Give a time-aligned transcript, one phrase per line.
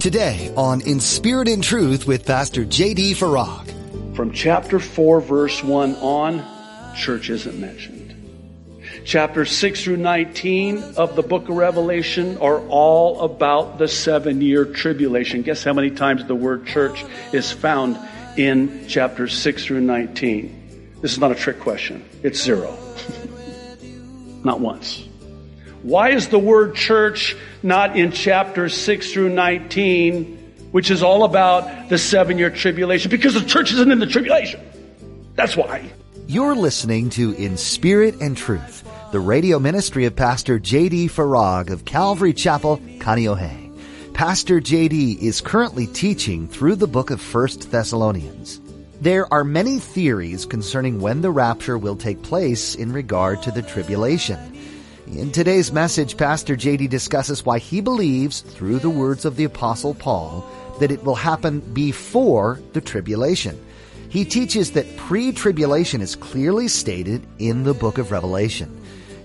[0.00, 3.14] Today on In Spirit and Truth with Pastor J.D.
[3.14, 4.14] Farag.
[4.14, 8.14] From chapter 4, verse 1 on, church isn't mentioned.
[9.04, 14.64] Chapter 6 through 19 of the book of Revelation are all about the seven year
[14.64, 15.42] tribulation.
[15.42, 17.98] Guess how many times the word church is found
[18.36, 20.92] in chapters 6 through 19?
[21.00, 22.04] This is not a trick question.
[22.22, 22.78] It's zero.
[24.44, 25.07] not once.
[25.82, 31.88] Why is the word church not in chapters 6 through 19, which is all about
[31.88, 33.10] the seven year tribulation?
[33.10, 34.60] Because the church isn't in the tribulation.
[35.34, 35.90] That's why.
[36.26, 41.08] You're listening to In Spirit and Truth the radio ministry of Pastor J.D.
[41.08, 43.64] Farag of Calvary Chapel, Kaneohe.
[44.12, 45.12] Pastor J.D.
[45.22, 48.60] is currently teaching through the book of 1 Thessalonians.
[49.00, 53.62] There are many theories concerning when the rapture will take place in regard to the
[53.62, 54.38] tribulation.
[55.16, 59.94] In today's message, Pastor JD discusses why he believes, through the words of the Apostle
[59.94, 60.44] Paul,
[60.80, 63.58] that it will happen before the tribulation.
[64.10, 68.80] He teaches that pre tribulation is clearly stated in the book of Revelation.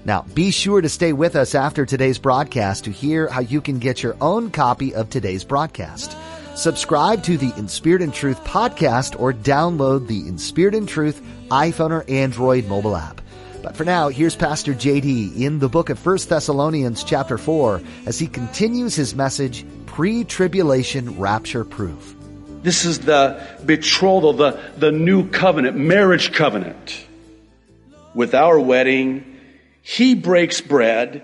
[0.05, 3.77] Now, be sure to stay with us after today's broadcast to hear how you can
[3.77, 6.15] get your own copy of today's broadcast.
[6.55, 11.21] Subscribe to the In Spirit and Truth podcast or download the In Spirit and Truth
[11.51, 13.19] iPhone or Android mobile app.
[13.63, 18.19] But for now, here's Pastor JD in the book of 1 Thessalonians chapter 4 as
[18.19, 22.13] he continues his message, Pre-Tribulation Rapture Proof.
[22.61, 27.07] This is the betrothal, the, the new covenant, marriage covenant.
[28.13, 29.39] With our wedding,
[29.81, 31.23] he breaks bread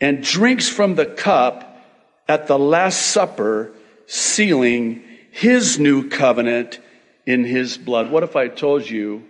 [0.00, 1.84] and drinks from the cup
[2.26, 3.72] at the Last Supper,
[4.06, 6.80] sealing his new covenant
[7.26, 8.10] in his blood.
[8.10, 9.22] What if I told you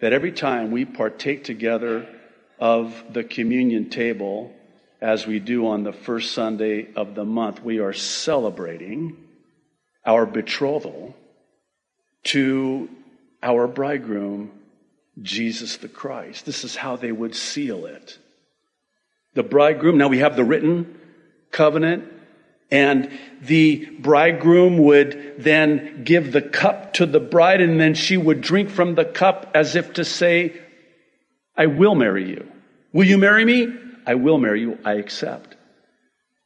[0.00, 2.06] that every time we partake together
[2.58, 4.52] of the communion table,
[5.00, 9.16] as we do on the first Sunday of the month, we are celebrating
[10.04, 11.14] our betrothal
[12.24, 12.88] to
[13.42, 14.50] our bridegroom,
[15.22, 16.46] Jesus the Christ.
[16.46, 18.18] This is how they would seal it.
[19.34, 20.98] The bridegroom, now we have the written
[21.50, 22.04] covenant,
[22.70, 23.10] and
[23.42, 28.70] the bridegroom would then give the cup to the bride, and then she would drink
[28.70, 30.60] from the cup as if to say,
[31.56, 32.46] I will marry you.
[32.92, 33.72] Will you marry me?
[34.06, 34.78] I will marry you.
[34.84, 35.56] I accept.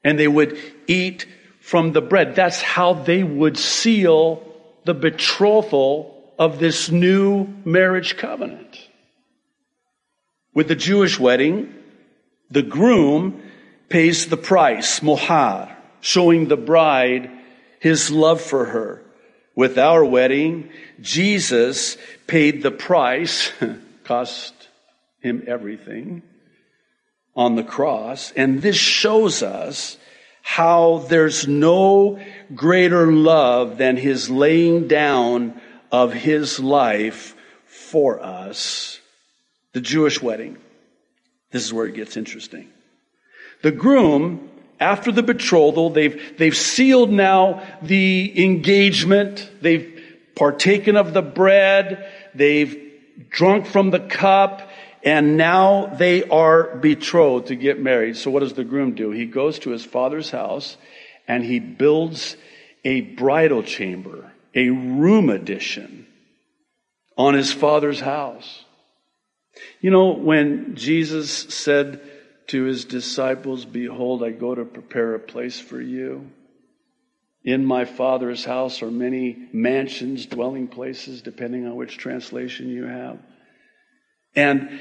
[0.04, 1.26] And they would eat
[1.60, 2.34] from the bread.
[2.34, 4.46] That's how they would seal
[4.84, 8.88] the betrothal of this new marriage covenant.
[10.54, 11.74] With the Jewish wedding,
[12.50, 13.42] the groom
[13.88, 15.69] pays the price, mohar,
[16.00, 17.30] showing the bride
[17.80, 19.02] his love for her.
[19.54, 21.96] With our wedding, Jesus
[22.26, 23.52] paid the price,
[24.04, 24.68] cost
[25.20, 26.22] him everything
[27.34, 28.32] on the cross.
[28.32, 29.96] And this shows us
[30.42, 32.20] how there's no
[32.54, 35.60] greater love than his laying down
[35.92, 37.34] of his life
[37.66, 39.00] for us.
[39.72, 40.56] The Jewish wedding.
[41.50, 42.68] This is where it gets interesting.
[43.62, 44.49] The groom,
[44.80, 49.48] after the betrothal, they've, they've sealed now the engagement.
[49.60, 50.02] They've
[50.34, 52.10] partaken of the bread.
[52.34, 52.90] They've
[53.28, 54.68] drunk from the cup.
[55.02, 58.16] And now they are betrothed to get married.
[58.16, 59.10] So what does the groom do?
[59.10, 60.76] He goes to his father's house
[61.28, 62.36] and he builds
[62.84, 66.06] a bridal chamber, a room addition
[67.16, 68.64] on his father's house.
[69.80, 72.00] You know, when Jesus said
[72.50, 76.30] to his disciples, Behold, I go to prepare a place for you.
[77.44, 83.18] In my Father's house are many mansions, dwelling places, depending on which translation you have.
[84.34, 84.80] And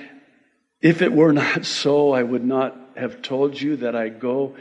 [0.82, 4.56] if it were not so, I would not have told you that I go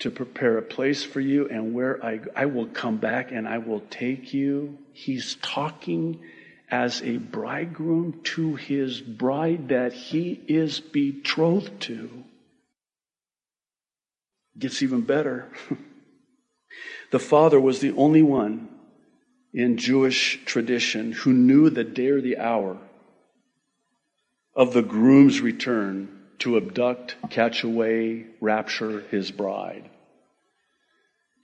[0.00, 3.58] to prepare a place for you and where I, I will come back and I
[3.58, 4.78] will take you.
[4.92, 6.20] He's talking
[6.70, 12.24] as a bridegroom to his bride that he is betrothed to.
[14.58, 15.48] Gets even better.
[17.10, 18.68] the father was the only one
[19.52, 22.78] in Jewish tradition who knew the day or the hour
[24.54, 26.08] of the groom's return
[26.40, 29.88] to abduct, catch away, rapture his bride.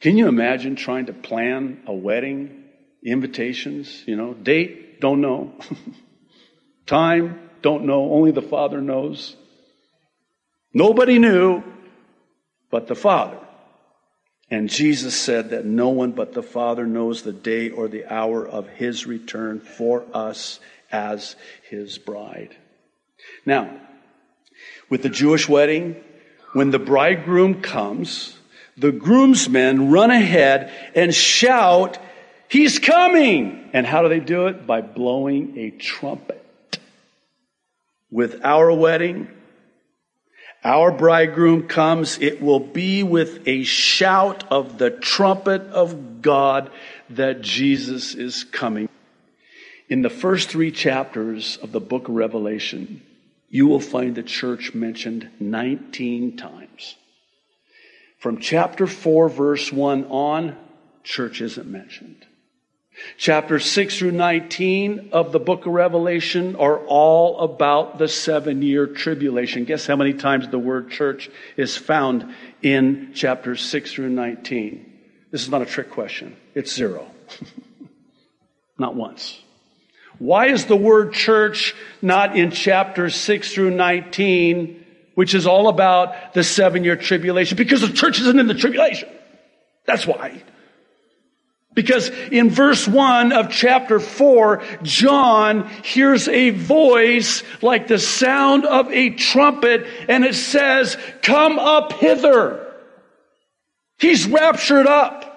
[0.00, 2.64] Can you imagine trying to plan a wedding,
[3.04, 5.54] invitations, you know, date, don't know.
[6.86, 8.12] Time, don't know.
[8.12, 9.36] Only the Father knows.
[10.72, 11.62] Nobody knew
[12.74, 13.38] but the Father.
[14.50, 18.44] And Jesus said that no one but the Father knows the day or the hour
[18.44, 20.58] of his return for us
[20.90, 21.36] as
[21.70, 22.56] his bride.
[23.46, 23.70] Now,
[24.90, 26.02] with the Jewish wedding,
[26.52, 28.36] when the bridegroom comes,
[28.76, 31.96] the groomsmen run ahead and shout,
[32.48, 33.70] He's coming!
[33.72, 34.66] And how do they do it?
[34.66, 36.44] By blowing a trumpet.
[38.10, 39.28] With our wedding,
[40.64, 46.70] our bridegroom comes, it will be with a shout of the trumpet of God
[47.10, 48.88] that Jesus is coming.
[49.90, 53.02] In the first three chapters of the book of Revelation,
[53.50, 56.96] you will find the church mentioned 19 times.
[58.18, 60.56] From chapter 4, verse 1 on,
[61.02, 62.23] church isn't mentioned.
[63.16, 68.86] Chapter 6 through 19 of the book of Revelation are all about the seven year
[68.86, 69.64] tribulation.
[69.64, 72.32] Guess how many times the word church is found
[72.62, 74.92] in chapters 6 through 19?
[75.32, 76.36] This is not a trick question.
[76.54, 77.06] It's zero.
[78.78, 79.40] not once.
[80.18, 84.84] Why is the word church not in chapters 6 through 19,
[85.16, 87.56] which is all about the seven year tribulation?
[87.56, 89.08] Because the church isn't in the tribulation.
[89.84, 90.42] That's why.
[91.74, 98.92] Because in verse 1 of chapter 4, John hears a voice like the sound of
[98.92, 102.72] a trumpet, and it says, Come up hither.
[103.98, 105.30] He's raptured up.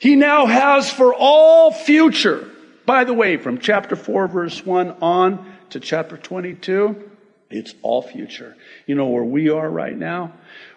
[0.00, 2.50] He now has for all future
[2.86, 7.10] by the way, from chapter 4, verse 1 on to chapter 22,
[7.50, 8.56] it's all future.
[8.86, 10.32] You know where we are right now?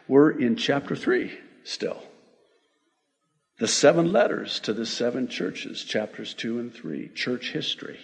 [0.08, 2.02] We're in chapter 3 still.
[3.60, 8.00] The seven letters to the seven churches, chapters 2 and 3, church history.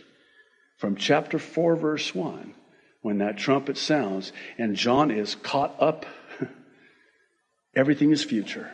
[0.77, 2.55] From chapter 4, verse 1,
[3.01, 6.07] when that trumpet sounds and John is caught up,
[7.75, 8.71] everything is future.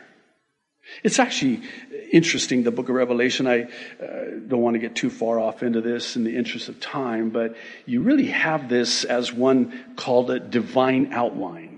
[1.04, 1.62] It's actually
[2.10, 3.46] interesting, the book of Revelation.
[3.46, 3.68] I uh,
[4.48, 7.56] don't want to get too far off into this in the interest of time, but
[7.84, 11.69] you really have this as one called a divine outline.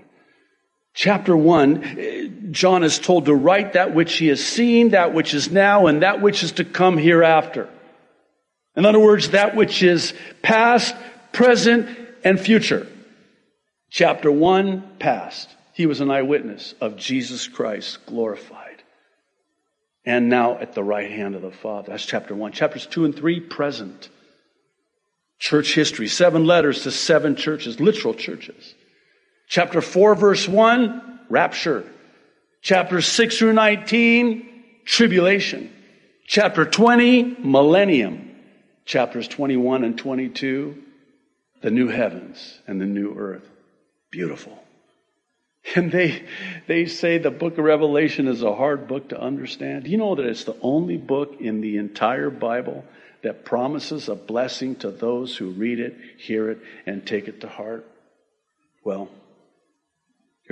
[0.95, 5.33] Chapter 1, eh, John is told to write that which he has seen, that which
[5.33, 7.69] is now, and that which is to come hereafter.
[8.77, 10.13] In other words, that which is
[10.43, 10.95] past,
[11.33, 11.89] present,
[12.25, 12.87] and future.
[13.91, 15.49] Chapter 1, past.
[15.73, 18.73] He was an eyewitness of Jesus Christ glorified
[20.05, 21.93] and now at the right hand of the Father.
[21.93, 22.53] That's chapter one.
[22.53, 24.09] Chapters two and three, present.
[25.39, 28.75] Church history, seven letters to seven churches, literal churches.
[29.53, 31.85] Chapter four, verse one, rapture.
[32.63, 35.71] Chapter six through 19, tribulation.
[36.27, 38.35] Chapter 20, millennium.
[38.87, 40.83] Chapters 21 and 22,
[41.61, 43.47] the new heavens and the new earth.
[44.11, 44.59] Beautiful.
[45.77, 46.25] And they,
[46.67, 49.85] they say the book of Revelation is a hard book to understand.
[49.85, 52.87] Do you know that it's the only book in the entire Bible
[53.23, 57.49] that promises a blessing to those who read it, hear it, and take it to
[57.49, 57.87] heart?
[58.83, 59.11] Well,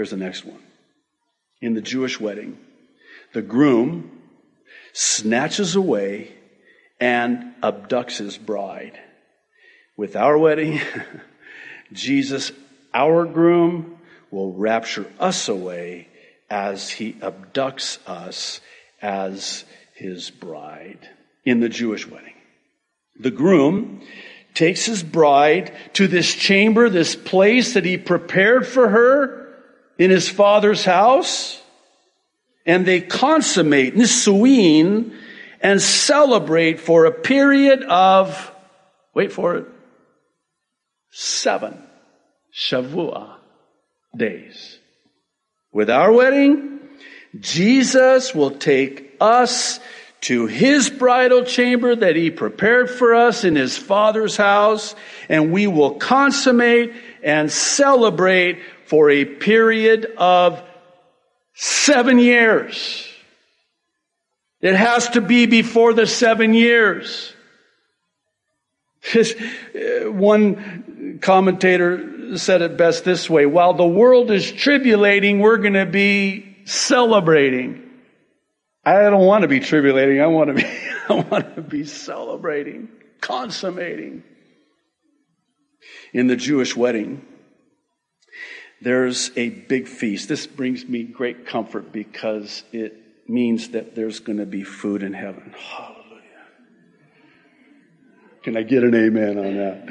[0.01, 0.63] here's the next one.
[1.61, 2.59] In the Jewish wedding,
[3.35, 4.23] the groom
[4.95, 6.33] snatches away
[6.99, 8.99] and abducts his bride.
[9.99, 10.81] With our wedding,
[11.93, 12.51] Jesus,
[12.95, 13.99] our groom,
[14.31, 16.09] will rapture us away
[16.49, 18.63] as he abducts us
[19.03, 21.11] as his bride
[21.45, 22.37] in the Jewish wedding.
[23.19, 24.01] The groom
[24.55, 29.40] takes his bride to this chamber, this place that he prepared for her
[30.01, 31.61] in his father's house,
[32.65, 35.15] and they consummate Nisuin
[35.61, 38.51] and celebrate for a period of,
[39.13, 39.67] wait for it,
[41.11, 41.83] seven
[42.51, 43.37] Shavua
[44.17, 44.79] days.
[45.71, 46.81] With our wedding,
[47.39, 49.81] Jesus will take us
[50.23, 54.95] to his bridal chamber that he prepared for us in his father's house,
[55.29, 60.61] and we will consummate and celebrate for a period of
[61.55, 63.07] seven years.
[64.61, 67.33] It has to be before the seven years.
[69.13, 75.59] This, uh, One commentator said it best this way while the world is tribulating, we're
[75.59, 77.89] going to be celebrating.
[78.85, 80.21] I don't want to be tribulating.
[80.21, 80.65] I want to be,
[81.09, 82.89] I want to be celebrating,
[83.21, 84.25] consummating.
[86.13, 87.25] In the Jewish wedding,
[88.81, 90.29] there's a big feast.
[90.29, 95.13] This brings me great comfort because it means that there's going to be food in
[95.13, 95.55] heaven.
[95.57, 96.01] Hallelujah.
[98.43, 99.89] Can I get an amen on that?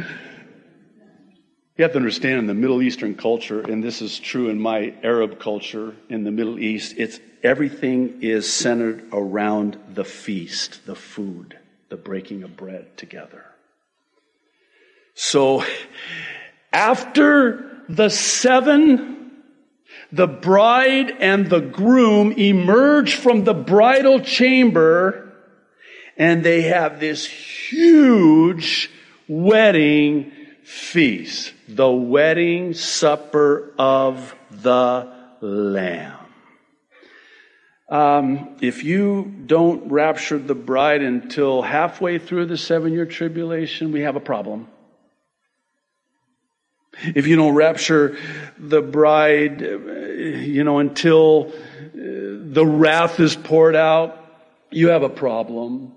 [1.77, 4.93] You have to understand in the Middle Eastern culture, and this is true in my
[5.01, 11.57] Arab culture in the Middle East, it's everything is centered around the feast, the food,
[11.87, 13.45] the breaking of bread together.
[15.13, 15.63] So
[16.73, 19.31] after the seven,
[20.11, 25.25] the bride and the groom emerge from the bridal chamber
[26.19, 28.91] and they have this huge
[29.29, 31.53] wedding feast.
[31.69, 36.17] The wedding supper of the Lamb.
[37.87, 44.01] Um, if you don't rapture the bride until halfway through the seven year tribulation, we
[44.01, 44.67] have a problem.
[47.03, 48.17] If you don't rapture
[48.57, 51.53] the bride, you know, until uh,
[51.93, 54.17] the wrath is poured out,
[54.69, 55.93] you have a problem.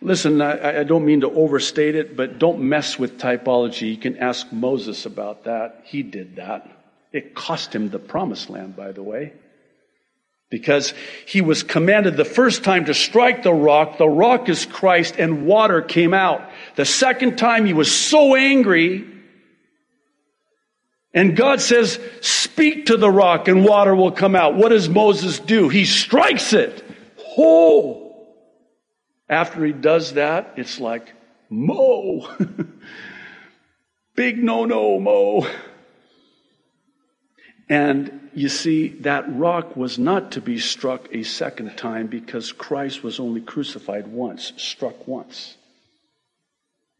[0.00, 3.90] Listen, I, I, don't mean to overstate it, but don't mess with typology.
[3.90, 5.82] You can ask Moses about that.
[5.84, 6.68] He did that.
[7.12, 9.32] It cost him the promised land, by the way
[10.48, 10.94] because
[11.26, 13.98] he was commanded the first time to strike the rock.
[13.98, 16.48] The rock is Christ and water came out.
[16.76, 19.04] The second time he was so angry
[21.16, 24.54] and God says, speak to the rock and water will come out.
[24.54, 25.70] What does Moses do?
[25.70, 26.84] He strikes it.
[27.38, 28.26] Oh!
[29.26, 31.14] After he does that, it's like,
[31.48, 32.28] Mo!
[34.14, 35.46] Big no no, Mo!
[37.70, 43.02] And you see, that rock was not to be struck a second time because Christ
[43.02, 45.56] was only crucified once, struck once.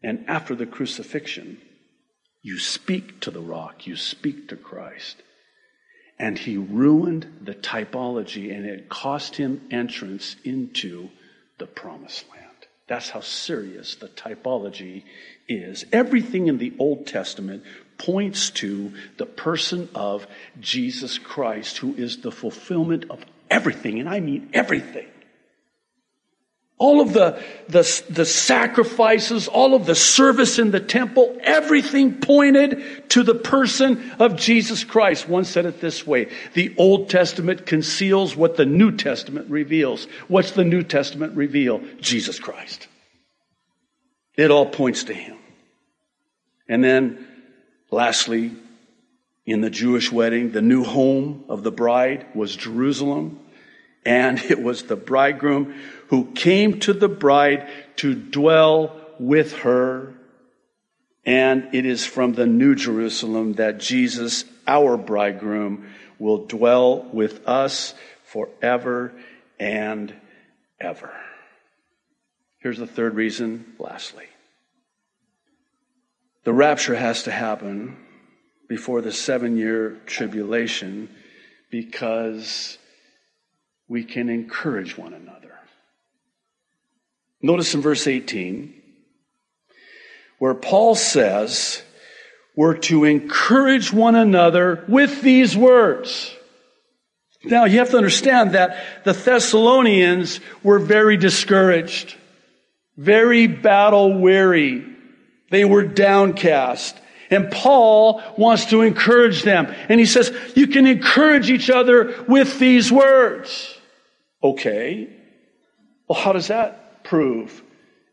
[0.01, 1.59] And after the crucifixion,
[2.47, 5.21] you speak to the rock, you speak to Christ.
[6.17, 11.09] And he ruined the typology and it cost him entrance into
[11.57, 12.45] the promised land.
[12.87, 15.03] That's how serious the typology
[15.49, 15.83] is.
[15.91, 17.63] Everything in the Old Testament
[17.97, 20.25] points to the person of
[20.61, 25.07] Jesus Christ, who is the fulfillment of everything, and I mean everything.
[26.79, 33.09] All of the, the, the sacrifices, all of the service in the temple, everything pointed
[33.09, 35.27] to the person of Jesus Christ.
[35.27, 40.05] One said it this way The Old Testament conceals what the New Testament reveals.
[40.27, 41.81] What's the New Testament reveal?
[41.99, 42.87] Jesus Christ.
[44.35, 45.37] It all points to Him.
[46.69, 47.27] And then
[47.91, 48.51] Lastly,
[49.45, 53.39] in the Jewish wedding, the new home of the bride was Jerusalem,
[54.07, 55.75] and it was the bridegroom
[56.07, 60.13] who came to the bride to dwell with her.
[61.25, 67.93] And it is from the New Jerusalem that Jesus, our bridegroom, will dwell with us
[68.23, 69.11] forever
[69.59, 70.15] and
[70.79, 71.13] ever.
[72.59, 74.27] Here's the third reason, lastly.
[76.45, 77.97] The rapture has to happen
[78.69, 81.09] before the seven year tribulation
[81.69, 82.76] because
[83.87, 85.53] we can encourage one another.
[87.41, 88.73] Notice in verse 18
[90.39, 91.81] where Paul says,
[92.55, 96.33] we're to encourage one another with these words.
[97.43, 102.15] Now you have to understand that the Thessalonians were very discouraged,
[102.97, 104.85] very battle weary.
[105.49, 106.97] They were downcast.
[107.29, 109.73] And Paul wants to encourage them.
[109.89, 113.76] And he says, you can encourage each other with these words.
[114.43, 115.09] Okay.
[116.07, 117.63] Well, how does that prove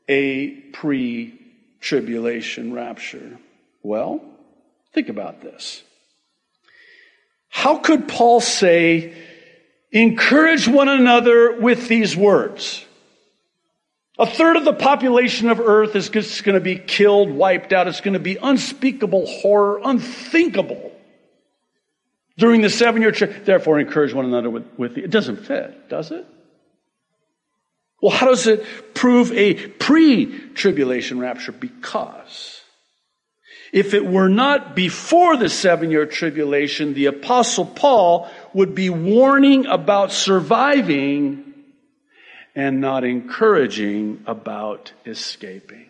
[0.09, 3.39] a pre-tribulation rapture?
[3.83, 4.25] Well,
[4.93, 5.83] think about this.
[7.49, 9.15] How could Paul say,
[9.93, 12.85] encourage one another with these words?
[14.19, 17.89] A third of the population of earth is just going to be killed, wiped out.
[17.89, 20.93] It's going to be unspeakable horror, unthinkable
[22.37, 23.13] during the seven year.
[23.13, 25.11] Therefore, encourage one another with, with it.
[25.11, 26.27] doesn't fit, does it?
[28.01, 31.53] Well, how does it prove a pre tribulation rapture?
[31.53, 32.61] Because
[33.73, 39.67] if it were not before the seven year tribulation, the apostle Paul would be warning
[39.67, 41.55] about surviving
[42.55, 45.87] and not encouraging about escaping.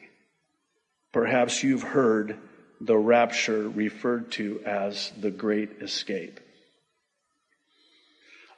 [1.13, 2.39] Perhaps you've heard
[2.85, 6.41] the rapture referred to as the great escape.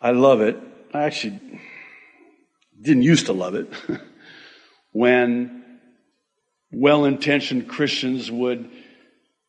[0.01, 0.59] I love it.
[0.93, 1.41] I actually
[2.81, 3.73] didn't used to love it
[4.93, 5.65] when
[6.73, 8.71] well intentioned Christians would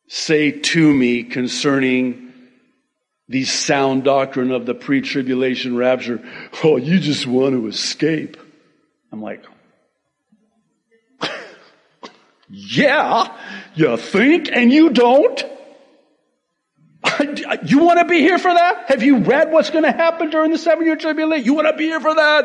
[0.08, 2.32] say to me concerning
[3.28, 6.22] the sound doctrine of the pre tribulation rapture,
[6.64, 8.36] oh, you just want to escape.
[9.12, 9.44] I'm like,
[12.50, 13.36] yeah,
[13.74, 15.44] you think and you don't?
[17.64, 18.88] you want to be here for that?
[18.88, 21.44] Have you read what's going to happen during the seven year tribulation?
[21.44, 22.44] You want to be here for that?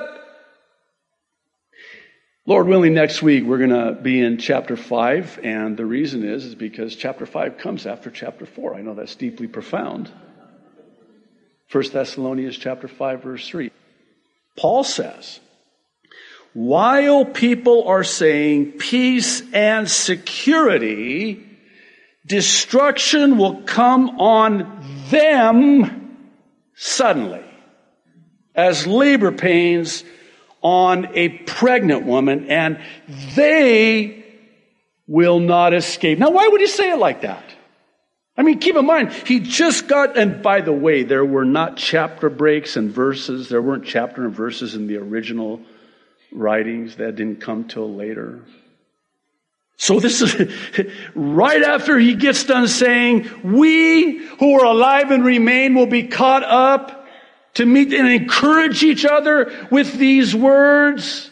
[2.45, 6.43] Lord willing, next week we're going to be in chapter 5, and the reason is,
[6.43, 8.75] is because chapter 5 comes after chapter 4.
[8.75, 10.11] I know that's deeply profound.
[11.71, 13.71] 1 Thessalonians chapter 5 verse 3.
[14.57, 15.39] Paul says,
[16.53, 21.45] while people are saying peace and security,
[22.25, 26.17] destruction will come on them
[26.75, 27.43] suddenly
[28.55, 30.03] as labor pains
[30.61, 32.79] on a pregnant woman and
[33.35, 34.23] they
[35.07, 36.19] will not escape.
[36.19, 37.43] Now, why would he say it like that?
[38.35, 41.77] I mean, keep in mind, he just got, and by the way, there were not
[41.77, 43.49] chapter breaks and verses.
[43.49, 45.61] There weren't chapter and verses in the original
[46.33, 48.41] writings that didn't come till later.
[49.77, 50.51] So this is
[51.15, 56.43] right after he gets done saying, we who are alive and remain will be caught
[56.43, 57.07] up
[57.55, 61.29] to meet and encourage each other with these words.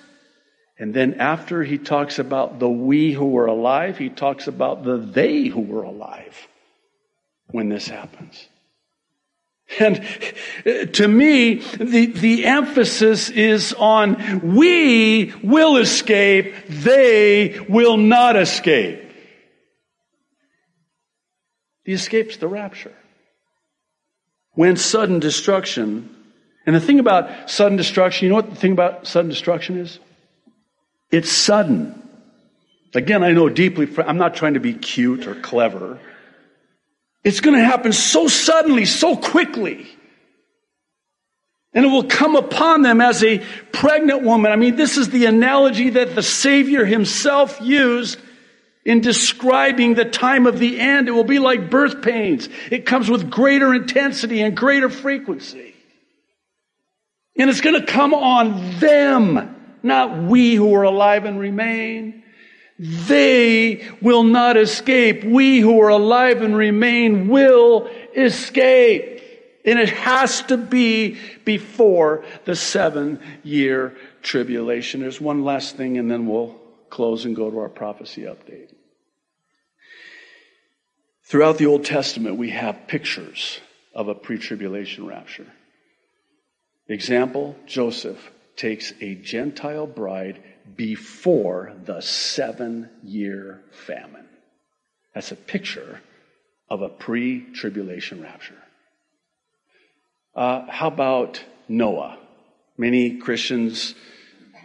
[0.77, 4.97] And then after he talks about the we who were alive, he talks about the
[4.97, 6.47] they who were alive
[7.47, 8.47] when this happens.
[9.79, 10.05] And
[10.65, 19.11] uh, to me, the, the emphasis is on we will escape, they will not escape.
[21.85, 22.95] The escape's the rapture.
[24.53, 26.15] When sudden destruction,
[26.65, 29.99] and the thing about sudden destruction, you know what the thing about sudden destruction is?
[31.09, 31.97] It's sudden.
[32.93, 35.99] Again, I know deeply, I'm not trying to be cute or clever.
[37.23, 39.87] It's going to happen so suddenly, so quickly.
[41.73, 43.39] And it will come upon them as a
[43.71, 44.51] pregnant woman.
[44.51, 48.19] I mean, this is the analogy that the Savior himself used
[48.83, 51.07] in describing the time of the end.
[51.07, 52.49] It will be like birth pains.
[52.71, 55.75] It comes with greater intensity and greater frequency.
[57.37, 62.20] And it's going to come on them, not we who are alive and remain.
[62.83, 65.23] They will not escape.
[65.23, 69.21] We who are alive and remain will escape.
[69.63, 75.01] And it has to be before the seven year tribulation.
[75.01, 78.73] There's one last thing and then we'll close and go to our prophecy update.
[81.25, 83.59] Throughout the Old Testament, we have pictures
[83.93, 85.45] of a pre tribulation rapture.
[86.87, 90.41] Example Joseph takes a Gentile bride
[90.75, 94.27] before the seven year famine.
[95.13, 96.01] That's a picture
[96.69, 98.61] of a pre tribulation rapture.
[100.35, 102.17] Uh, how about Noah?
[102.77, 103.93] Many Christians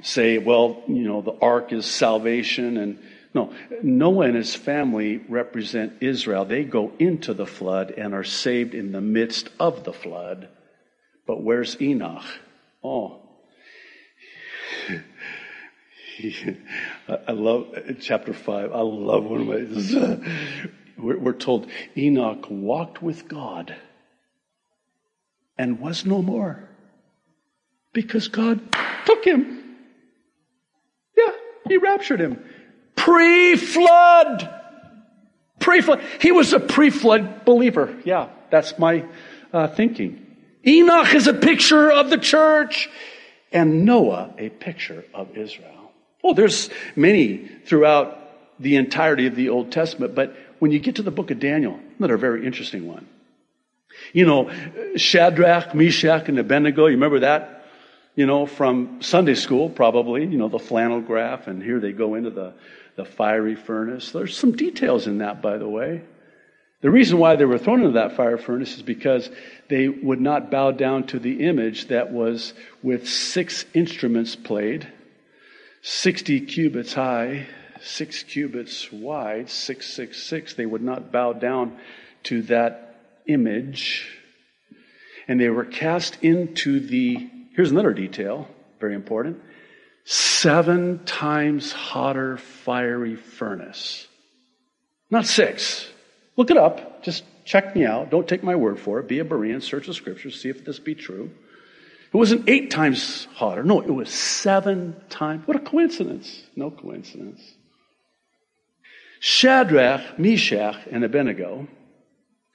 [0.02, 2.98] say, well, you know, the ark is salvation and
[3.34, 6.46] no, Noah and his family represent Israel.
[6.46, 10.48] They go into the flood and are saved in the midst of the flood.
[11.26, 12.24] But where's Enoch?
[12.82, 13.20] Oh,
[17.08, 18.72] I love chapter five.
[18.72, 20.18] I love one of my.
[20.98, 23.76] we're told Enoch walked with God
[25.58, 26.68] and was no more
[27.92, 28.60] because God
[29.04, 29.76] took him.
[31.16, 31.32] Yeah,
[31.68, 32.42] he raptured him.
[32.94, 34.50] Pre flood.
[35.60, 36.02] Pre flood.
[36.20, 37.94] He was a pre flood believer.
[38.04, 39.04] Yeah, that's my
[39.52, 40.22] uh, thinking.
[40.66, 42.88] Enoch is a picture of the church,
[43.52, 45.85] and Noah a picture of Israel.
[46.26, 48.18] Oh, there's many throughout
[48.58, 51.78] the entirety of the Old Testament, but when you get to the book of Daniel,
[52.00, 53.06] another very interesting one.
[54.12, 54.50] You know,
[54.96, 57.64] Shadrach, Meshach, and Abednego, you remember that?
[58.16, 62.16] You know, from Sunday school, probably, you know, the flannel graph, and here they go
[62.16, 62.54] into the,
[62.96, 64.10] the fiery furnace.
[64.10, 66.02] There's some details in that, by the way.
[66.80, 69.30] The reason why they were thrown into that fire furnace is because
[69.68, 74.88] they would not bow down to the image that was with six instruments played
[75.88, 77.46] 60 cubits high,
[77.80, 80.54] six cubits wide, 666.
[80.54, 81.78] They would not bow down
[82.24, 84.08] to that image.
[85.28, 88.48] And they were cast into the, here's another detail,
[88.80, 89.40] very important,
[90.04, 94.08] seven times hotter fiery furnace.
[95.08, 95.88] Not six.
[96.36, 97.04] Look it up.
[97.04, 98.10] Just check me out.
[98.10, 99.06] Don't take my word for it.
[99.06, 99.62] Be a Berean.
[99.62, 100.40] Search the scriptures.
[100.40, 101.30] See if this be true.
[102.12, 103.62] It wasn't eight times hotter.
[103.62, 105.46] No, it was seven times.
[105.46, 106.42] What a coincidence.
[106.54, 107.40] No coincidence.
[109.20, 111.66] Shadrach, Meshach, and Abednego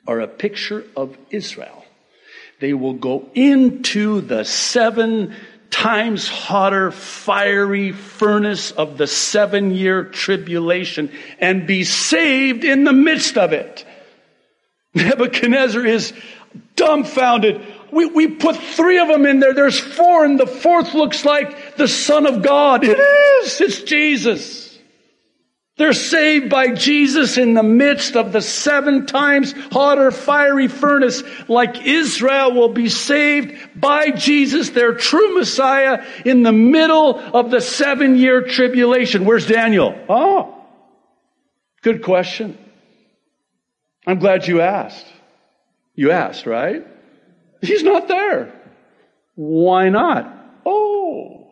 [0.08, 1.86] are a picture of Israel.
[2.60, 5.36] They will go into the seven
[5.70, 13.38] times hotter, fiery furnace of the seven year tribulation and be saved in the midst
[13.38, 13.86] of it.
[14.94, 16.14] Nebuchadnezzar is
[16.76, 19.54] dumbfounded we, we put three of them in there.
[19.54, 22.84] There's four, and the fourth looks like the Son of God.
[22.84, 23.62] It is.
[23.62, 24.72] It's Jesus.
[25.78, 31.86] They're saved by Jesus in the midst of the seven times hotter fiery furnace, like
[31.86, 38.16] Israel will be saved by Jesus, their true Messiah, in the middle of the seven
[38.16, 39.26] year tribulation.
[39.26, 39.98] Where's Daniel?
[40.08, 40.64] Oh,
[41.82, 42.58] good question.
[44.06, 45.08] I'm glad you asked.
[45.96, 46.86] You asked, right?
[47.62, 48.54] He's not there.
[49.36, 50.34] Why not?
[50.66, 51.48] Oh,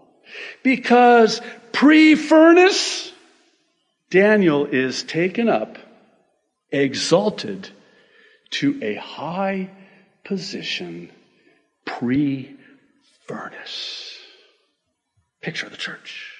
[0.64, 1.42] because
[1.72, 3.12] pre furnace,
[4.10, 5.78] Daniel is taken up,
[6.72, 7.70] exalted
[8.52, 9.70] to a high
[10.24, 11.12] position
[11.86, 12.56] pre
[13.28, 14.18] furnace.
[15.42, 16.34] Picture of the church.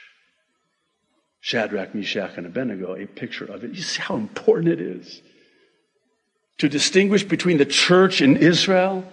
[1.42, 3.72] Shadrach, Meshach, and Abednego, a picture of it.
[3.72, 5.22] You see how important it is
[6.58, 9.06] to distinguish between the church and Israel.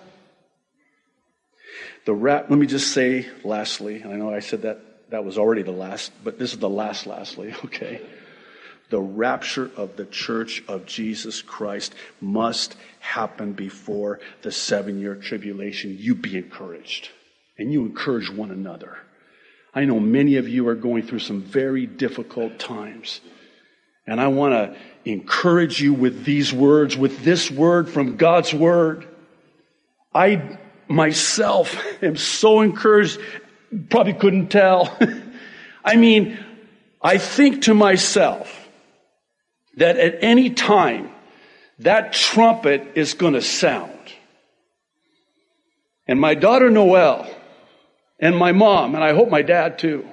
[2.06, 5.38] The rap, let me just say lastly, and I know I said that that was
[5.38, 8.00] already the last, but this is the last lastly, okay?
[8.90, 15.96] The rapture of the church of Jesus Christ must happen before the seven year tribulation.
[15.98, 17.10] You be encouraged
[17.58, 18.98] and you encourage one another.
[19.74, 23.20] I know many of you are going through some very difficult times.
[24.06, 29.08] And I want to encourage you with these words, with this word from God's word.
[30.14, 33.20] I myself am so encouraged,
[33.90, 34.96] probably couldn't tell.
[35.84, 36.38] I mean,
[37.02, 38.68] I think to myself
[39.76, 41.10] that at any time
[41.80, 43.92] that trumpet is going to sound.
[46.06, 47.28] And my daughter Noelle
[48.18, 50.08] and my mom, and I hope my dad too,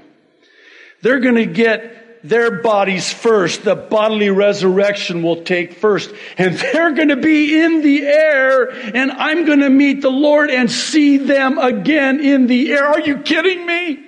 [1.01, 3.63] they're going to get their bodies first.
[3.63, 6.13] The bodily resurrection will take first.
[6.37, 10.49] And they're going to be in the air and I'm going to meet the Lord
[10.49, 12.85] and see them again in the air.
[12.85, 13.99] Are you kidding me?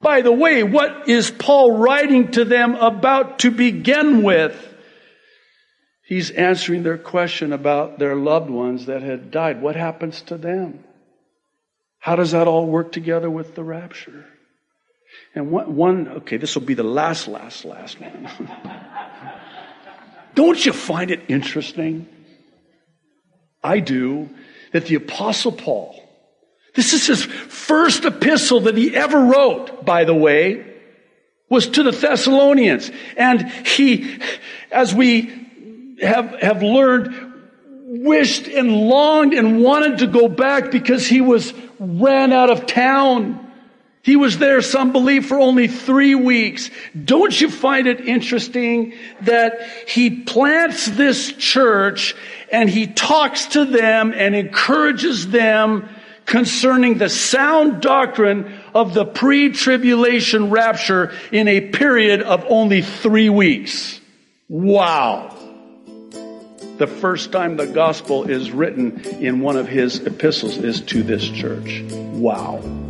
[0.00, 4.64] By the way, what is Paul writing to them about to begin with?
[6.06, 9.60] He's answering their question about their loved ones that had died.
[9.60, 10.84] What happens to them?
[11.98, 14.24] How does that all work together with the rapture?
[15.38, 18.28] And one, one okay, this will be the last, last, last one.
[20.34, 22.08] Don't you find it interesting?
[23.62, 24.30] I do,
[24.72, 26.02] that the Apostle Paul,
[26.74, 30.74] this is his first epistle that he ever wrote, by the way,
[31.48, 32.90] was to the Thessalonians.
[33.16, 34.18] And he,
[34.72, 37.14] as we have, have learned,
[37.86, 43.47] wished and longed and wanted to go back because he was ran out of town.
[44.08, 46.70] He was there, some believe, for only three weeks.
[47.04, 52.16] Don't you find it interesting that he plants this church
[52.50, 55.90] and he talks to them and encourages them
[56.24, 64.00] concerning the sound doctrine of the pre-tribulation rapture in a period of only three weeks.
[64.48, 65.36] Wow.
[66.78, 71.28] The first time the gospel is written in one of his epistles is to this
[71.28, 71.82] church.
[71.90, 72.87] Wow.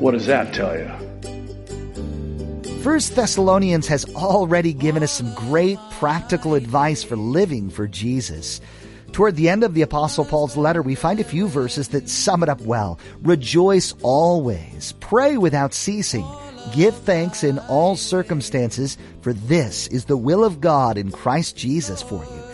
[0.00, 0.90] What does that tell you?
[2.82, 8.60] First Thessalonians has already given us some great practical advice for living for Jesus.
[9.12, 12.42] Toward the end of the Apostle Paul's letter, we find a few verses that sum
[12.42, 13.00] it up well.
[13.22, 14.92] Rejoice always.
[15.00, 16.26] Pray without ceasing.
[16.72, 22.02] Give thanks in all circumstances, for this is the will of God in Christ Jesus
[22.02, 22.45] for you.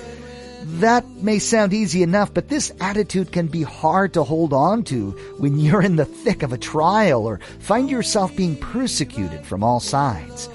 [0.80, 5.10] That may sound easy enough, but this attitude can be hard to hold on to
[5.36, 9.80] when you're in the thick of a trial or find yourself being persecuted from all
[9.80, 10.46] sides.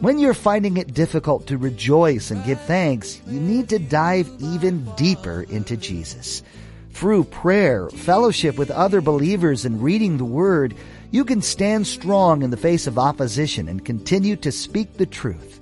[0.00, 4.84] When you're finding it difficult to rejoice and give thanks, you need to dive even
[4.96, 6.42] deeper into Jesus.
[6.90, 10.74] Through prayer, fellowship with other believers, and reading the Word,
[11.12, 15.60] you can stand strong in the face of opposition and continue to speak the truth.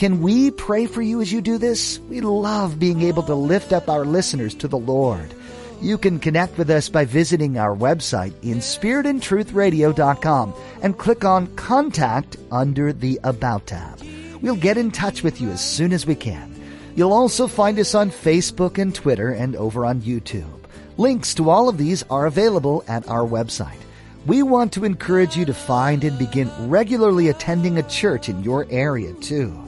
[0.00, 1.98] Can we pray for you as you do this?
[2.08, 5.34] We love being able to lift up our listeners to the Lord.
[5.82, 12.38] You can connect with us by visiting our website in spiritandtruthradio.com and click on Contact
[12.50, 14.00] under the About tab.
[14.40, 16.50] We'll get in touch with you as soon as we can.
[16.96, 20.64] You'll also find us on Facebook and Twitter and over on YouTube.
[20.96, 23.76] Links to all of these are available at our website.
[24.24, 28.66] We want to encourage you to find and begin regularly attending a church in your
[28.70, 29.66] area too.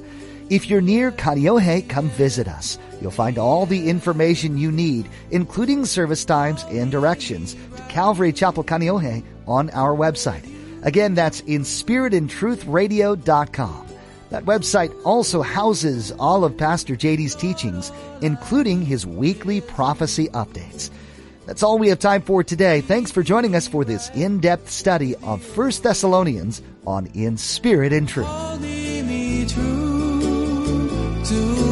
[0.52, 2.78] If you're near Kaneohe, come visit us.
[3.00, 8.62] You'll find all the information you need, including service times and directions to Calvary Chapel
[8.62, 10.46] Kaneohe on our website.
[10.82, 13.86] Again, that's in spiritandtruthradio.com.
[14.28, 20.90] That website also houses all of Pastor JD's teachings, including his weekly prophecy updates.
[21.46, 22.82] That's all we have time for today.
[22.82, 28.06] Thanks for joining us for this in-depth study of 1 Thessalonians on In Spirit and
[28.06, 28.28] Truth.
[31.24, 31.71] To